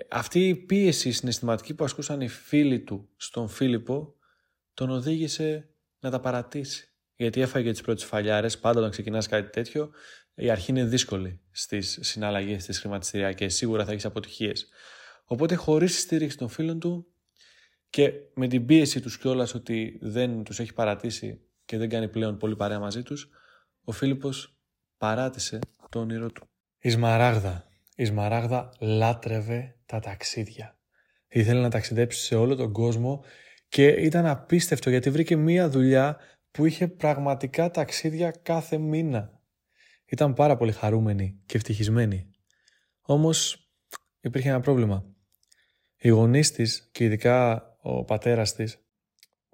[0.10, 4.16] Αυτή η πίεση συναισθηματική που ασκούσαν οι φίλοι του στον Φίλιππο
[4.74, 6.91] τον οδήγησε να τα παρατήσει.
[7.22, 8.60] Γιατί έφαγε τις πρώτες φαλιάρες.
[8.60, 9.92] Πάντα όταν ξεκινάς κάτι τέτοιο,
[10.36, 13.56] η αρχή είναι δύσκολη στις συναλλαγές τη χρηματιστηριακές.
[13.56, 14.70] Σίγουρα θα έχεις αποτυχίες.
[15.26, 17.08] Οπότε, χωρίς τη στήριξη των φίλων του
[17.90, 22.38] και με την πίεση τους κιόλας ότι δεν τους έχει παρατήσει και δεν κάνει πλέον
[22.38, 23.30] πολύ παρέα μαζί τους,
[23.84, 24.58] ο Φίλιππος
[24.98, 26.50] παράτησε το όνειρό του.
[26.80, 30.78] Η Σμαράγδα η Σμαράγδα λάτρευε τα ταξίδια.
[31.28, 33.24] Ήθελε να ταξιδέψει σε όλο τον κόσμο
[33.68, 36.18] και ήταν απίστευτο γιατί βρήκε μία δουλειά
[36.52, 39.42] που είχε πραγματικά ταξίδια κάθε μήνα.
[40.06, 42.32] Ήταν πάρα πολύ χαρούμενη και ευτυχισμένη.
[43.02, 43.70] Όμως
[44.22, 45.06] υπήρχε ένα πρόβλημα.
[45.98, 48.86] Οι γονείς της και ειδικά ο πατέρας της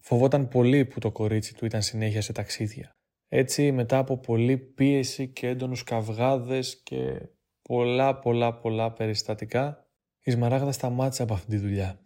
[0.01, 2.95] φοβόταν πολύ που το κορίτσι του ήταν συνέχεια σε ταξίδια.
[3.27, 7.29] Έτσι μετά από πολλή πίεση και έντονους καυγάδες και
[7.61, 9.87] πολλά πολλά πολλά περιστατικά,
[10.21, 12.01] η Σμαράγδα σταμάτησε από αυτή τη δουλειά.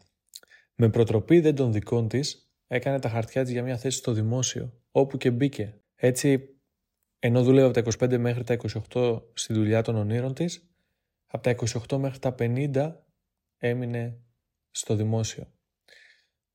[0.76, 4.74] Με προτροπή δεν των δικών της, έκανε τα χαρτιά της για μια θέση στο δημόσιο,
[4.92, 5.82] όπου και μπήκε.
[5.96, 6.56] Έτσι,
[7.20, 8.58] ενώ δούλευε από τα 25 μέχρι τα
[8.92, 10.70] 28 στη δουλειά των ονείρων της,
[11.26, 11.56] από τα
[11.90, 12.96] 28 μέχρι τα 50
[13.58, 14.20] έμεινε
[14.72, 15.54] στο δημόσιο.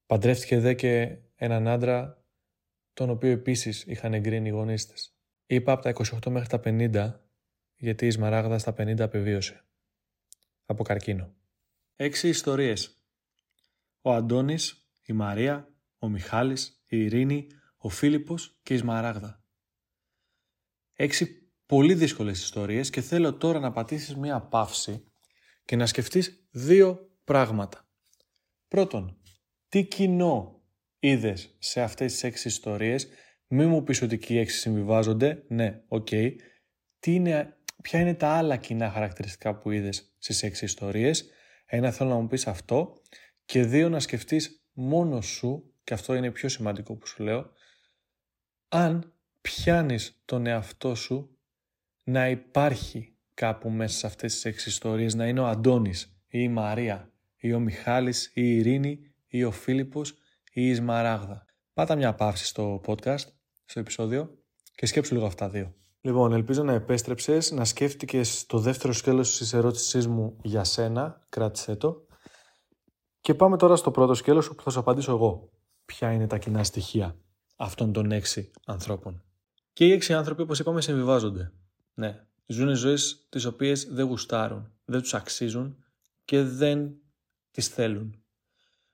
[0.07, 2.25] Παντρεύτηκε δε και έναν άντρα
[2.93, 5.17] τον οποίο επίσης είχαν εγκρίνει οι γονείς της.
[5.47, 5.93] Είπα από τα
[6.25, 7.13] 28 μέχρι τα 50
[7.77, 9.65] γιατί η Σμαράγδα στα 50 απεβίωσε.
[10.65, 11.35] Από καρκίνο.
[11.97, 12.95] Έξι ιστορίες.
[14.01, 15.76] Ο Αντώνης, η Μαρία,
[16.07, 19.45] ο Μιχάλης, η Ειρήνη, ο Φίλιππος και η Σμαράγδα.
[20.93, 25.05] Έξι πολύ δύσκολες ιστορίες και θέλω τώρα να πατήσεις μία παύση
[25.65, 27.89] και να σκεφτείς δύο πράγματα.
[28.69, 29.21] Πρώτον,
[29.69, 30.63] τι κοινό
[30.99, 33.09] είδες σε αυτές τις έξι ιστορίες,
[33.47, 36.33] μη μου πεις ότι και οι έξι συμβιβάζονται, ναι, okay.
[37.07, 41.31] είναι, ποια είναι τα άλλα κοινά χαρακτηριστικά που είδες στις έξι ιστορίες,
[41.67, 43.03] ένα θέλω να μου πεις αυτό
[43.45, 47.51] και δύο να σκεφτείς μόνο σου, και αυτό είναι πιο σημαντικό που σου λέω,
[48.69, 51.39] αν πιάνεις τον εαυτό σου
[52.05, 56.49] να υπάρχει κάπου μέσα σε αυτές τις έξι ιστορίες, να είναι ο Αντώνης ή η
[56.49, 60.15] Μαρία ή ο Μιχάλης ή η Ειρήνη ή ο Φίλιππος
[60.53, 61.45] ή η Σμαράγδα.
[61.73, 63.27] Πάτα μια παύση στο podcast,
[63.65, 64.39] στο επεισόδιο
[64.75, 65.75] και σκέψου λίγο αυτά δύο.
[66.01, 71.77] Λοιπόν, ελπίζω να επέστρεψες, να σκέφτηκες το δεύτερο σκέλος της ερώτησής μου για σένα, κράτησέ
[71.77, 72.07] το.
[73.21, 75.51] Και πάμε τώρα στο πρώτο σκέλος που θα σου απαντήσω εγώ.
[75.87, 77.17] Ποια είναι τα κοινά στοιχεία
[77.57, 79.23] αυτών των έξι ανθρώπων.
[79.73, 81.53] Και οι έξι άνθρωποι, όπως είπαμε, συμβιβάζονται.
[81.95, 85.85] Ναι, ζουν ζωές τις οποίες δεν γουστάρουν, δεν τους αξίζουν
[86.25, 86.95] και δεν
[87.51, 88.21] τις θέλουν.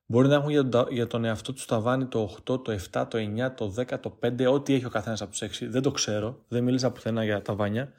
[0.07, 0.51] Μπορεί να έχουν
[0.91, 4.47] για, τον εαυτό τους ταβάνι το 8, το 7, το 9, το 10, το 5,
[4.53, 5.69] ό,τι έχει ο καθένας από τους 6.
[5.69, 7.93] Δεν το ξέρω, δεν μίλησα πουθενά για ταβάνια.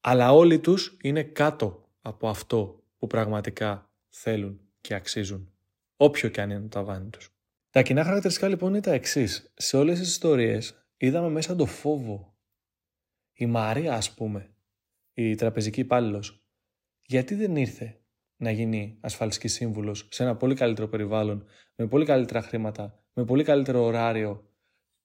[0.00, 5.52] Αλλά όλοι τους είναι κάτω από αυτό που πραγματικά θέλουν και αξίζουν.
[5.96, 7.31] Όποιο και αν είναι το ταβάνι τους.
[7.72, 9.52] Τα κοινά χαρακτηριστικά λοιπόν είναι τα εξής.
[9.56, 12.36] Σε όλες τις ιστορίες είδαμε μέσα το φόβο.
[13.32, 14.54] Η Μαρία, ας πούμε,
[15.14, 16.46] η τραπεζική υπάλληλος,
[17.02, 18.00] γιατί δεν ήρθε
[18.36, 23.44] να γίνει ασφαλιστική σύμβουλος σε ένα πολύ καλύτερο περιβάλλον, με πολύ καλύτερα χρήματα, με πολύ
[23.44, 24.50] καλύτερο ωράριο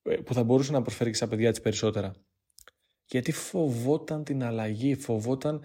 [0.02, 2.16] ε, που θα μπορούσε να προσφέρει και στα παιδιά της περισσότερα.
[3.06, 5.62] Γιατί φοβόταν την αλλαγή, φοβόταν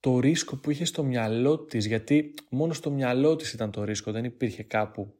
[0.00, 4.12] το ρίσκο που είχε στο μυαλό της, γιατί μόνο στο μυαλό της ήταν το ρίσκο,
[4.12, 5.16] δεν υπήρχε κάπου.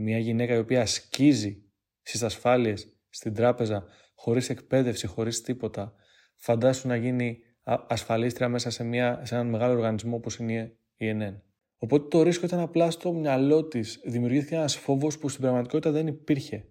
[0.00, 1.62] Μια γυναίκα η οποία σκίζει
[2.02, 5.94] στις ασφάλειες, στην τράπεζα, χωρίς εκπαίδευση, χωρίς τίποτα,
[6.34, 11.42] φαντάσου να γίνει ασφαλίστρια μέσα σε, μια, σε έναν μεγάλο οργανισμό όπως είναι η ΕΝΕΝ.
[11.78, 14.00] Οπότε το ρίσκο ήταν απλά στο μυαλό της.
[14.04, 16.68] Δημιουργήθηκε ένας φόβος που στην πραγματικότητα δεν υπήρχε.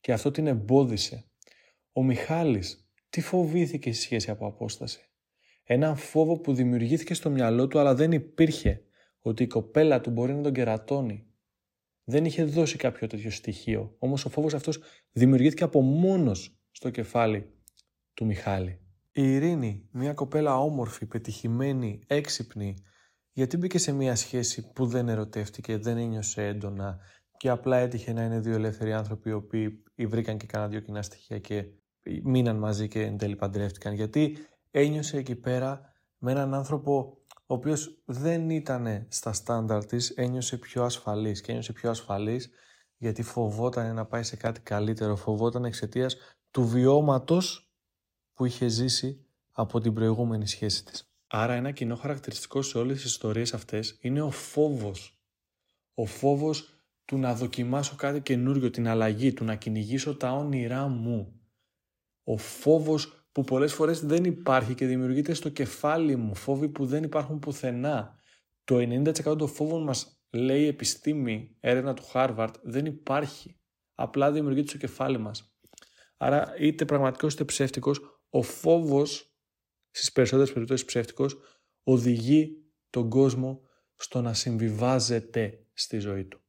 [0.00, 1.24] Και αυτό την εμπόδισε.
[1.92, 5.00] Ο Μιχάλης τι φοβήθηκε στη σχέση από απόσταση;
[5.64, 8.82] Έναν φόβο που δημιουργήθηκε στο μυαλό του αλλά δεν υπήρχε.
[9.18, 11.33] Ότι η κοπέλα του μπορεί να τον κερατώνει.
[12.04, 13.96] Δεν είχε δώσει κάποιο τέτοιο στοιχείο.
[13.98, 14.80] Όμως ο φόβος αυτός
[15.12, 17.52] δημιουργήθηκε από μόνος στο κεφάλι
[18.14, 18.78] του Μιχάλη.
[19.12, 22.74] Η Ειρήνη, μια κοπέλα όμορφη, πετυχημένη, έξυπνη,
[23.32, 26.98] γιατί μπήκε σε μια σχέση που δεν ερωτεύτηκε, δεν ένιωσε έντονα
[27.36, 31.02] και απλά έτυχε να είναι δύο ελεύθεροι άνθρωποι οι οποίοι βρήκαν και κανένα δύο κοινά
[31.02, 31.64] στοιχεία και
[32.22, 33.94] μείναν μαζί και εν τέλει παντρεύτηκαν.
[33.94, 34.36] Γιατί
[34.70, 37.23] ένιωσε εκεί πέρα με έναν άνθρωπο
[37.54, 42.50] ο οποίος δεν ήταν στα στάνταρ της, ένιωσε πιο ασφαλής και ένιωσε πιο ασφαλής
[42.96, 46.16] γιατί φοβόταν να πάει σε κάτι καλύτερο, φοβόταν εξαιτίας
[46.50, 47.72] του βιώματος
[48.32, 51.12] που είχε ζήσει από την προηγούμενη σχέση της.
[51.26, 55.22] Άρα ένα κοινό χαρακτηριστικό σε όλες τις ιστορίες αυτές είναι ο φόβος.
[55.94, 61.40] Ο φόβος του να δοκιμάσω κάτι καινούριο, την αλλαγή, του να κυνηγήσω τα όνειρά μου.
[62.24, 67.02] Ο φόβος που πολλές φορές δεν υπάρχει και δημιουργείται στο κεφάλι μου, φόβοι που δεν
[67.02, 68.18] υπάρχουν πουθενά.
[68.64, 73.60] Το 90% των φόβων μας, λέει η επιστήμη, έρευνα του Χάρβαρτ, δεν υπάρχει.
[73.94, 75.56] Απλά δημιουργείται στο κεφάλι μας.
[76.16, 79.36] Άρα είτε πραγματικός είτε ψεύτικος, ο φόβος
[79.90, 81.36] στις περισσότερες περιπτώσεις ψεύτικος,
[81.82, 83.60] οδηγεί τον κόσμο
[83.94, 86.40] στο να συμβιβάζεται στη ζωή του.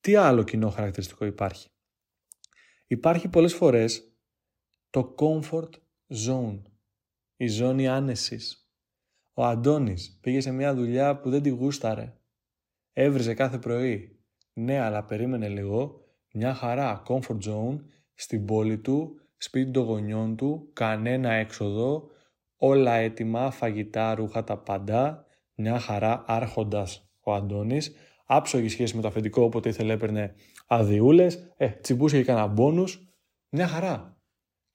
[0.00, 1.68] Τι άλλο κοινό χαρακτηριστικό υπάρχει;
[2.86, 4.16] Υπάρχει πολλές φορές
[4.90, 5.70] το comfort
[6.08, 6.62] zone,
[7.36, 8.70] η ζώνη άνεσης.
[9.34, 12.12] Ο Αντώνης πήγε σε μια δουλειά που δεν τη γούσταρε.
[12.92, 14.20] Έβριζε κάθε πρωί.
[14.52, 16.00] Ναι, αλλά περίμενε λίγο,
[16.32, 17.78] μια χαρά comfort zone
[18.14, 22.08] στην πόλη του, σπίτι των γονιών του, κανένα έξοδο,
[22.56, 27.92] όλα έτοιμα, φαγητά, ρούχα, τα πάντα, μια χαρά, άρχοντας ο Αντώνης,
[28.26, 30.34] άψογη σχέση με το αφεντικό, όποτε ήθελε έπαιρνε
[30.66, 33.08] αδειούλες, ε, τσιμπούσε και κανένα μπόνους,
[33.48, 34.15] μια χαρά.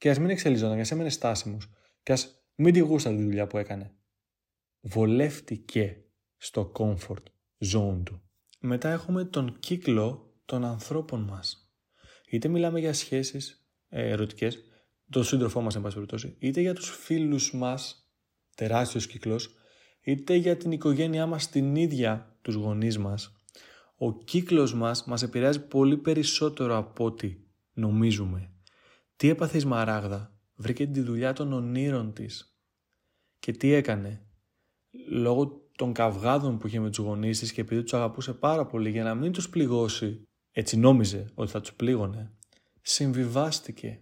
[0.01, 1.69] Και ας μην εξελιζόταν, και ας έμενε στάσιμος,
[2.03, 3.95] και ας μην τη γούστα τη δουλειά που έκανε.
[4.81, 6.03] Βολεύτηκε
[6.37, 7.23] στο comfort
[7.73, 8.21] zone του.
[8.59, 11.73] Μετά έχουμε τον κύκλο των ανθρώπων μας.
[12.29, 14.59] είτε μιλάμε για σχέσεις ε, ερωτικές,
[15.09, 18.11] το σύντροφό μας εν πάση περιπτώσει, είτε για τους φίλους μας,
[18.55, 19.55] τεράστιος κύκλος,
[20.01, 23.35] είτε για την οικογένειά μας την ίδια τους γονείς μας,
[23.95, 27.37] ο κύκλος μας μας επηρεάζει πολύ περισσότερο από ό,τι
[27.73, 28.50] νομίζουμε.
[29.21, 32.57] Τι έπαθε η Σμαράγδα, βρήκε τη δουλειά των ονείρων της.
[33.39, 34.25] Και τι έκανε;
[35.09, 38.89] Λόγω των καυγάδων που είχε με τους γονείς της και επειδή τους αγαπούσε πάρα πολύ
[38.89, 42.31] για να μην τους πληγώσει, έτσι νόμιζε ότι θα τους πλήγωνε,
[42.81, 44.01] συμβιβάστηκε.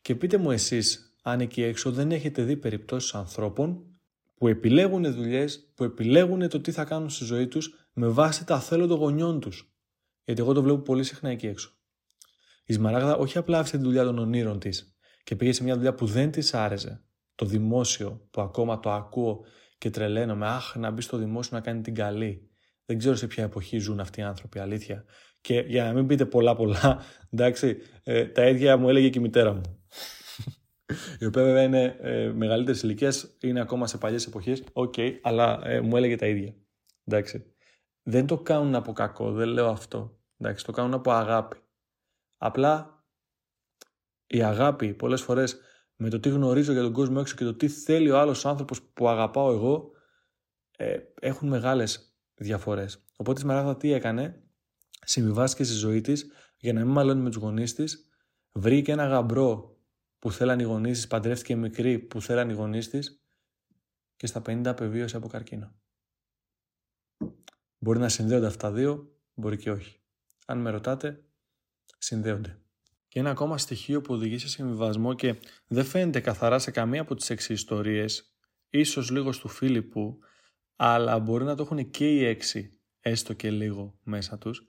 [0.00, 3.98] Και πείτε μου εσείς αν εκεί έξω δεν έχετε δει περιπτώσεις ανθρώπων
[4.34, 8.60] που επιλέγουν δουλειές, που επιλέγουν το τι θα κάνουν στη ζωή τους με βάση τα
[8.60, 9.74] θέλω των γονιών τους;
[10.24, 11.78] Γιατί εγώ το βλέπω πολύ συχνά εκεί έξω.
[12.64, 15.94] Η Σμαράγδα όχι απλά άφησε τη δουλειά των ονείρων της και πήγε σε μια δουλειά
[15.94, 17.04] που δεν της άρεσε.
[17.34, 19.44] Το δημόσιο, που ακόμα το ακούω
[19.78, 20.46] και τρελαίνομαι.
[20.46, 22.50] Αχ, να μπει στο δημόσιο να κάνει την καλή.
[22.84, 25.04] Δεν ξέρω σε ποια εποχή ζουν αυτοί οι άνθρωποι, αλήθεια.
[25.40, 29.22] Και για να μην πείτε πολλά πολλά, εντάξει, ε, τα ίδια μου έλεγε και η
[29.22, 29.60] μητέρα μου.
[31.20, 34.62] η οποία βέβαια είναι ε, μεγαλύτερης ηλικίας, είναι ακόμα σε παλιές εποχές.
[34.72, 36.54] Οκ, αλλά ε, μου έλεγε τα ίδια.
[37.04, 37.54] Εντάξει.
[38.02, 40.18] Δεν το κάνουν από κακό, δεν λέω αυτό.
[40.38, 41.56] Εντάξει, το κάνουν από αγάπη.
[42.44, 43.04] Απλά
[44.26, 45.60] η αγάπη πολλές φορές
[45.96, 48.82] με το τι γνωρίζω για τον κόσμο έξω και το τι θέλει ο άλλος άνθρωπος
[48.82, 49.90] που αγαπάω εγώ
[50.76, 53.04] ε, έχουν μεγάλες διαφορές.
[53.16, 54.42] Οπότε η Σμαράγδα τι έκανε,
[55.04, 58.08] συμβιβάστηκε στη ζωή της για να μην μαλώνει με τους γονείς της,
[58.52, 59.78] βρήκε ένα γαμπρό
[60.18, 63.24] που θέλαν οι γονείς της, παντρεύτηκε μικρή που θέλαν οι γονείς της
[64.16, 65.74] και στα 50 απεβίωσε από καρκίνο.
[67.78, 70.00] Μπορεί να συνδέονται αυτά δύο, μπορεί και όχι.
[70.46, 71.23] Αν με ρωτάτε,
[72.04, 72.58] συνδέονται.
[73.08, 75.34] Και ένα ακόμα στοιχείο που οδηγεί σε συμβιβασμό και
[75.66, 78.34] δεν φαίνεται καθαρά σε καμία από τις έξι ιστορίες,
[78.70, 80.18] ίσως λίγο του Φίλιππου,
[80.76, 84.68] αλλά μπορεί να το έχουν και οι έξι, έστω και λίγο μέσα τους,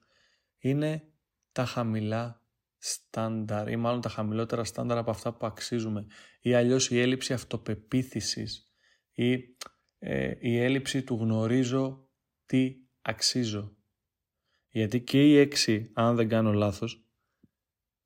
[0.57, 1.03] είναι
[1.51, 2.45] τα χαμηλά
[2.77, 6.05] στάνταρ ή μάλλον τα χαμηλότερα στάνταρ από αυτά που αξίζουμε
[6.41, 8.71] ή αλλιώς η έλλειψη αυτοπεποίθησης
[9.11, 9.55] ή
[9.97, 12.09] ε, η έλλειψη του γνωρίζω
[12.45, 13.75] τι αξίζω.
[14.69, 17.04] Γιατί και οι έξι, αν δεν κάνω λάθος,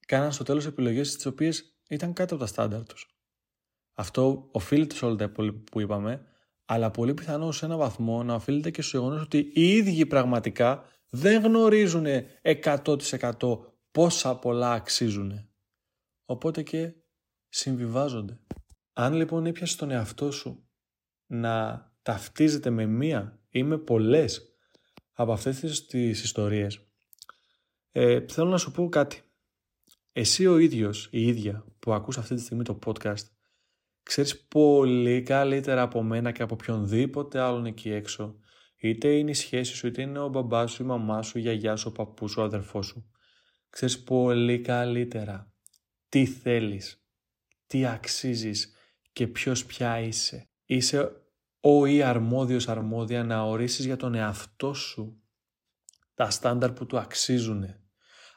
[0.10, 3.18] κάναν στο τέλος επιλογές τις οποίες ήταν κάτω από τα στάνταρ τους.
[3.94, 6.26] Αυτό οφείλεται σε όλα τα υπόλοιπα που είπαμε,
[6.66, 10.84] αλλά πολύ πιθανό σε ένα βαθμό να οφείλεται και στο γεγονός ότι οι ίδιοι πραγματικά
[11.10, 12.06] δεν γνωρίζουν
[12.64, 13.60] 100%
[13.92, 15.50] πόσα πολλά αξίζουν.
[16.26, 16.94] Οπότε και
[17.50, 18.40] συμβιβάζονται.
[18.94, 20.70] Αν λοιπόν έπιασε τον εαυτό σου
[21.26, 24.54] να ταυτίζεται με μία ή με πολλές
[25.14, 26.80] από αυτές τις ιστορίες,
[27.92, 29.24] ε, θέλω να σου πω κάτι.
[30.12, 33.26] Εσύ ο ίδιος, η ίδια που ακούς αυτή τη στιγμή το podcast,
[34.04, 38.40] ξέρεις πολύ καλύτερα από μένα και από οποιονδήποτε άλλον εκεί έξω,
[38.76, 41.76] είτε είναι η σχέση σου, είτε είναι ο μπαμπάς σου, η μαμά σου, η γιαγιά
[41.76, 43.10] σου, ο παππούς σου, ο αδερφός σου.
[43.70, 45.54] Ξέρεις πολύ καλύτερα
[46.10, 47.04] τι θέλεις,
[47.68, 48.76] τι αξίζεις
[49.12, 50.50] και ποιος πια είσαι.
[50.66, 51.12] Είσαι
[51.60, 55.24] ο ή αρμόδιος αρμόδια να ορίσεις για τον εαυτό σου
[56.14, 57.66] τα στάνταρ που του αξίζουν.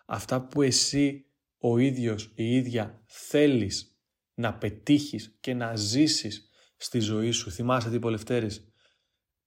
[0.06, 1.31] Αυτά που εσύ
[1.62, 3.96] ο ίδιος, η ίδια θέλεις
[4.35, 7.51] να πετύχεις και να ζήσεις στη ζωή σου.
[7.51, 8.72] Θυμάσαι τι είπε ο Λευτέρης;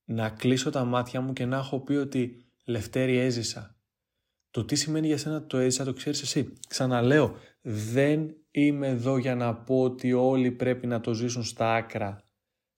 [0.06, 3.80] Να κλείσω τα μάτια μου και να έχω πει ότι Λευτέρη έζησα.
[4.50, 9.36] Το τι σημαίνει για σένα το έζησα το ξέρεις εσύ; Ξαναλέω, δεν είμαι εδώ για
[9.36, 12.24] να πω ότι όλοι πρέπει να το ζήσουν στα άκρα.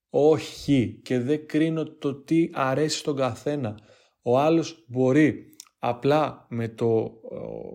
[0.10, 3.80] Όχι και δεν κρίνω το τι αρέσει στον καθένα.
[4.22, 7.12] Ο άλλος μπορεί απλά με, το,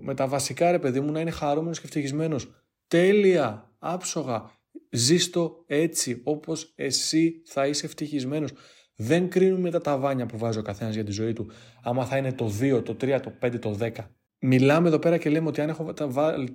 [0.00, 2.50] με τα βασικά ρε παιδί μου να είναι χαρούμενος και ευτυχισμένος.
[2.88, 4.50] Τέλεια, άψογα,
[4.90, 8.52] ζήστο έτσι όπως εσύ θα είσαι ευτυχισμένος.
[8.96, 11.50] Δεν κρίνουμε τα ταβάνια που βάζει ο καθένας για τη ζωή του.
[11.82, 13.90] Άμα θα είναι το 2, το 3, το 5, το 10.
[14.38, 15.92] Μιλάμε εδώ πέρα και λέμε ότι αν έχω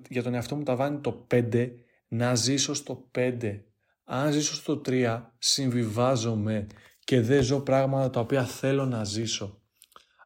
[0.10, 1.70] για τον εαυτό μου ταβάνι το 5,
[2.08, 3.60] να ζήσω στο 5.
[4.04, 6.68] Αν ζήσω στο 3, συμβιβάζομαι
[7.00, 9.62] και δεν ζω πράγματα τα οποία θέλω να ζήσω.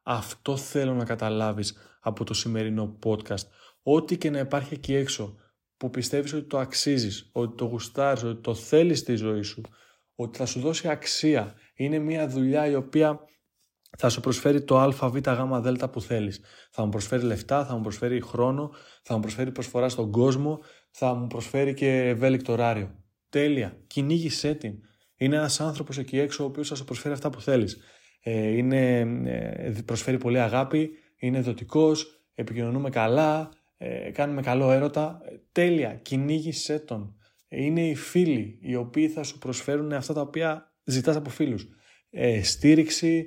[0.02, 3.46] Αυτό θέλω να καταλάβεις από το σημερινό podcast.
[3.82, 5.36] Ό,τι και να υπάρχει εκεί έξω
[5.76, 9.60] που πιστεύεις ότι το αξίζεις, ότι το γουστάρεις, ότι το θέλεις στη ζωή σου,
[10.14, 11.54] ότι θα σου δώσει αξία.
[11.74, 13.20] Είναι μια δουλειά η οποία
[13.98, 16.40] θα σου προσφέρει το α, β, γ, δ που θέλεις.
[16.70, 18.70] Θα μου προσφέρει λεφτά, θα μου προσφέρει χρόνο,
[19.02, 20.60] θα μου προσφέρει προσφορά στον κόσμο,
[20.90, 22.94] θα μου προσφέρει και ευέλικτο ωράριο.
[23.28, 23.76] Τέλεια.
[23.86, 24.74] Κυνήγησέ την.
[25.16, 27.78] Είναι ένας άνθρωπος εκεί έξω ο οποίος θα σου προσφέρει αυτά που θέλεις.
[28.24, 35.20] Ε, είναι, ε, προσφέρει πολύ αγάπη, είναι δοτικός, επικοινωνούμε καλά, ε, κάνουμε καλό έρωτα.
[35.52, 37.16] Τέλεια, κυνήγησέ τον.
[37.48, 41.68] Είναι οι φίλοι οι οποίοι θα σου προσφέρουν αυτά τα οποία ζητάς από φίλους.
[42.42, 43.26] στήριξη,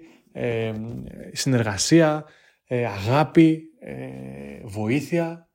[1.32, 2.26] συνεργασία,
[2.68, 3.64] αγάπη,
[4.64, 5.50] βοήθεια.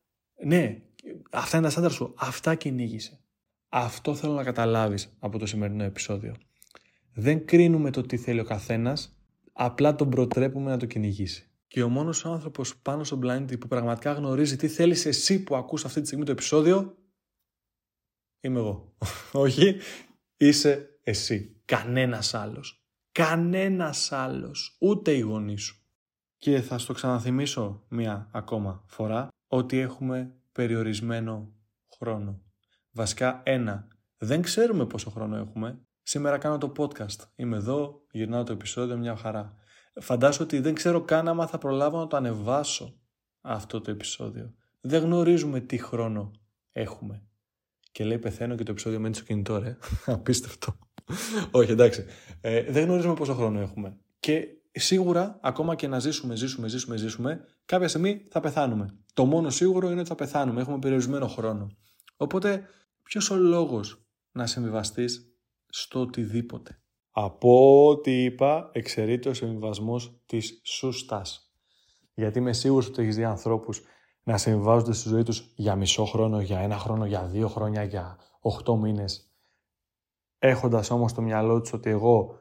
[0.44, 0.82] Ναι,
[1.30, 2.14] αυτά είναι τα στάνταρ σου.
[2.18, 3.20] Αυτά κυνήγησε.
[3.68, 6.34] Αυτό θέλω να καταλάβεις από το σημερινό επεισόδιο.
[7.12, 9.19] Δεν κρίνουμε το τι θέλει ο καθένας,
[9.52, 11.50] απλά τον προτρέπουμε να το κυνηγήσει.
[11.66, 15.84] Και ο μόνος άνθρωπος πάνω στο blind που πραγματικά γνωρίζει τι θέλεις εσύ που ακούς
[15.84, 16.96] αυτή τη στιγμή το επεισόδιο,
[18.40, 18.96] είμαι εγώ.
[19.32, 19.76] Όχι,
[20.36, 21.62] είσαι εσύ.
[21.64, 22.84] Κανένας άλλος.
[23.12, 24.76] Κανένας άλλος.
[24.80, 25.84] Ούτε η γονή σου.
[26.36, 31.52] Και θα στο ξαναθυμίσω μία ακόμα φορά ότι έχουμε περιορισμένο
[31.96, 32.42] χρόνο.
[32.90, 33.88] Βασικά ένα.
[34.18, 35.80] Δεν ξέρουμε πόσο χρόνο έχουμε.
[36.10, 37.18] Σήμερα κάνω το podcast.
[37.36, 39.54] Είμαι εδώ, γυρνάω το επεισόδιο μια χαρά.
[40.00, 43.00] Φαντάσου ότι δεν ξέρω καν άμα θα προλάβω να το ανεβάσω
[43.40, 44.54] αυτό το επεισόδιο.
[44.80, 46.30] Δεν γνωρίζουμε τι χρόνο
[46.72, 47.22] έχουμε.
[47.92, 49.76] Και λέει πεθαίνω και το επεισόδιο μένει στο κινητό ρε.
[50.06, 50.78] Απίστευτο.
[51.50, 52.04] Όχι εντάξει.
[52.40, 53.96] Ε, δεν γνωρίζουμε πόσο χρόνο έχουμε.
[54.20, 58.98] Και σίγουρα ακόμα και να ζήσουμε, ζήσουμε, ζήσουμε, ζήσουμε, κάποια στιγμή θα πεθάνουμε.
[59.14, 60.60] Το μόνο σίγουρο είναι ότι θα πεθάνουμε.
[60.60, 61.70] Έχουμε περιορισμένο χρόνο.
[62.16, 62.64] Οπότε
[63.02, 65.29] ποιος ο λόγος να συμβιβαστείς
[65.70, 66.80] στο οτιδήποτε.
[67.10, 71.54] Από ό,τι είπα, εξαιρείται ο συμβιβασμός της σούστας.
[72.14, 73.82] Γιατί είμαι σίγουρος ότι έχεις δει ανθρώπους
[74.22, 78.18] να συμβιβάζονται στη ζωή τους για μισό χρόνο, για ένα χρόνο, για δύο χρόνια, για
[78.40, 79.34] οχτώ μήνες.
[80.38, 82.38] Έχοντας όμως το μυαλό τους ότι εγώ,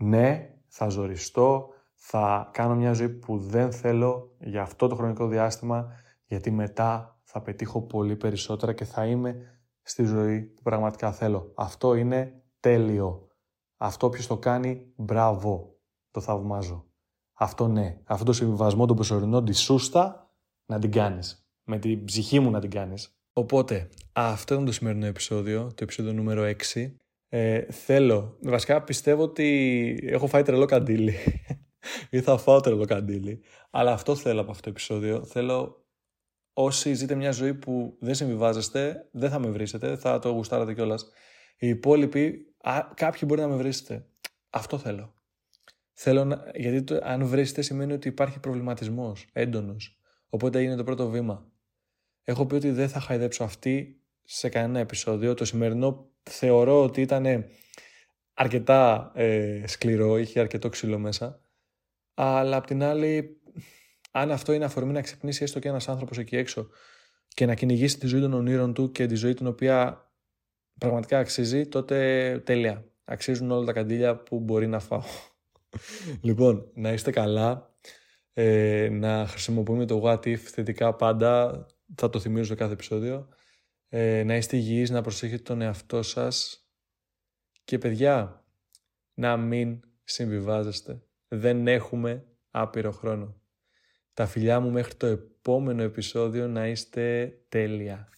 [0.00, 5.92] ναι, θα ζοριστώ, θα κάνω μια ζωή που δεν θέλω για αυτό το χρονικό διάστημα,
[6.26, 9.36] γιατί μετά θα πετύχω πολύ περισσότερα και θα είμαι
[9.82, 11.52] στη ζωή που πραγματικά θέλω.
[11.56, 13.28] Αυτό είναι τέλειο.
[13.76, 15.78] Αυτό ποιος το κάνει, μπράβο.
[16.10, 16.84] Το θαυμάζω.
[17.32, 18.00] Αυτό ναι.
[18.04, 20.30] Αυτό το συμβιβασμό, τον προσωρινό, τη σούστα,
[20.66, 21.48] να την κάνεις.
[21.64, 23.20] Με την ψυχή μου να την κάνεις.
[23.32, 26.42] Οπότε, αυτό ήταν το σημερινό επεισόδιο, το επεισόδιο νούμερο
[26.74, 26.94] 6.
[27.28, 31.14] Ε, θέλω, βασικά πιστεύω ότι έχω φάει τρελό καντήλι
[32.10, 35.24] ή θα φάω τρελό καντήλι, αλλά αυτό θέλω από αυτό το επεισόδιο.
[35.24, 35.84] Θέλω
[36.52, 41.10] όσοι ζείτε μια ζωή που δεν συμβιβάζεστε, δεν θα με βρίσετε, θα το γουστάρατε κιόλας.
[41.62, 44.06] Οι υπόλοιποι, α, κάποιοι μπορεί να με βρίσετε.
[44.50, 45.14] Αυτό θέλω.
[45.92, 49.98] Θέλω να, γιατί το, αν βρίσετε σημαίνει ότι υπάρχει προβληματισμός έντονος.
[50.28, 51.50] Οπότε είναι το πρώτο βήμα.
[52.24, 55.34] Έχω πει ότι δεν θα χαϊδέψω αυτή σε κανένα επεισόδιο.
[55.34, 57.44] Το σημερινό θεωρώ ότι ήταν
[58.34, 61.40] αρκετά ε, σκληρό, είχε αρκετό ξύλο μέσα.
[62.14, 63.40] Αλλά απ' την άλλη,
[64.10, 66.68] αν αυτό είναι αφορμή να ξυπνήσει έστω και ένας άνθρωπος εκεί έξω
[67.28, 70.09] και να κυνηγήσει τη ζωή των ονείρων του και τη ζωή την οποία
[70.80, 72.84] πραγματικά αξίζει, τότε τέλεια.
[73.04, 75.02] Αξίζουν όλα τα καντήλια που μπορεί να φάω.
[76.22, 77.74] λοιπόν, να είστε καλά,
[78.32, 83.28] ε, να χρησιμοποιούμε το what if θετικά πάντα, θα το θυμίζω σε κάθε επεισόδιο,
[83.88, 86.66] ε, να είστε υγιείς, να προσέχετε τον εαυτό σας
[87.64, 88.44] και παιδιά,
[89.14, 91.02] να μην συμβιβάζεστε.
[91.28, 93.40] Δεν έχουμε άπειρο χρόνο.
[94.14, 98.08] Τα φιλιά μου μέχρι το επόμενο επεισόδιο να είστε τέλεια.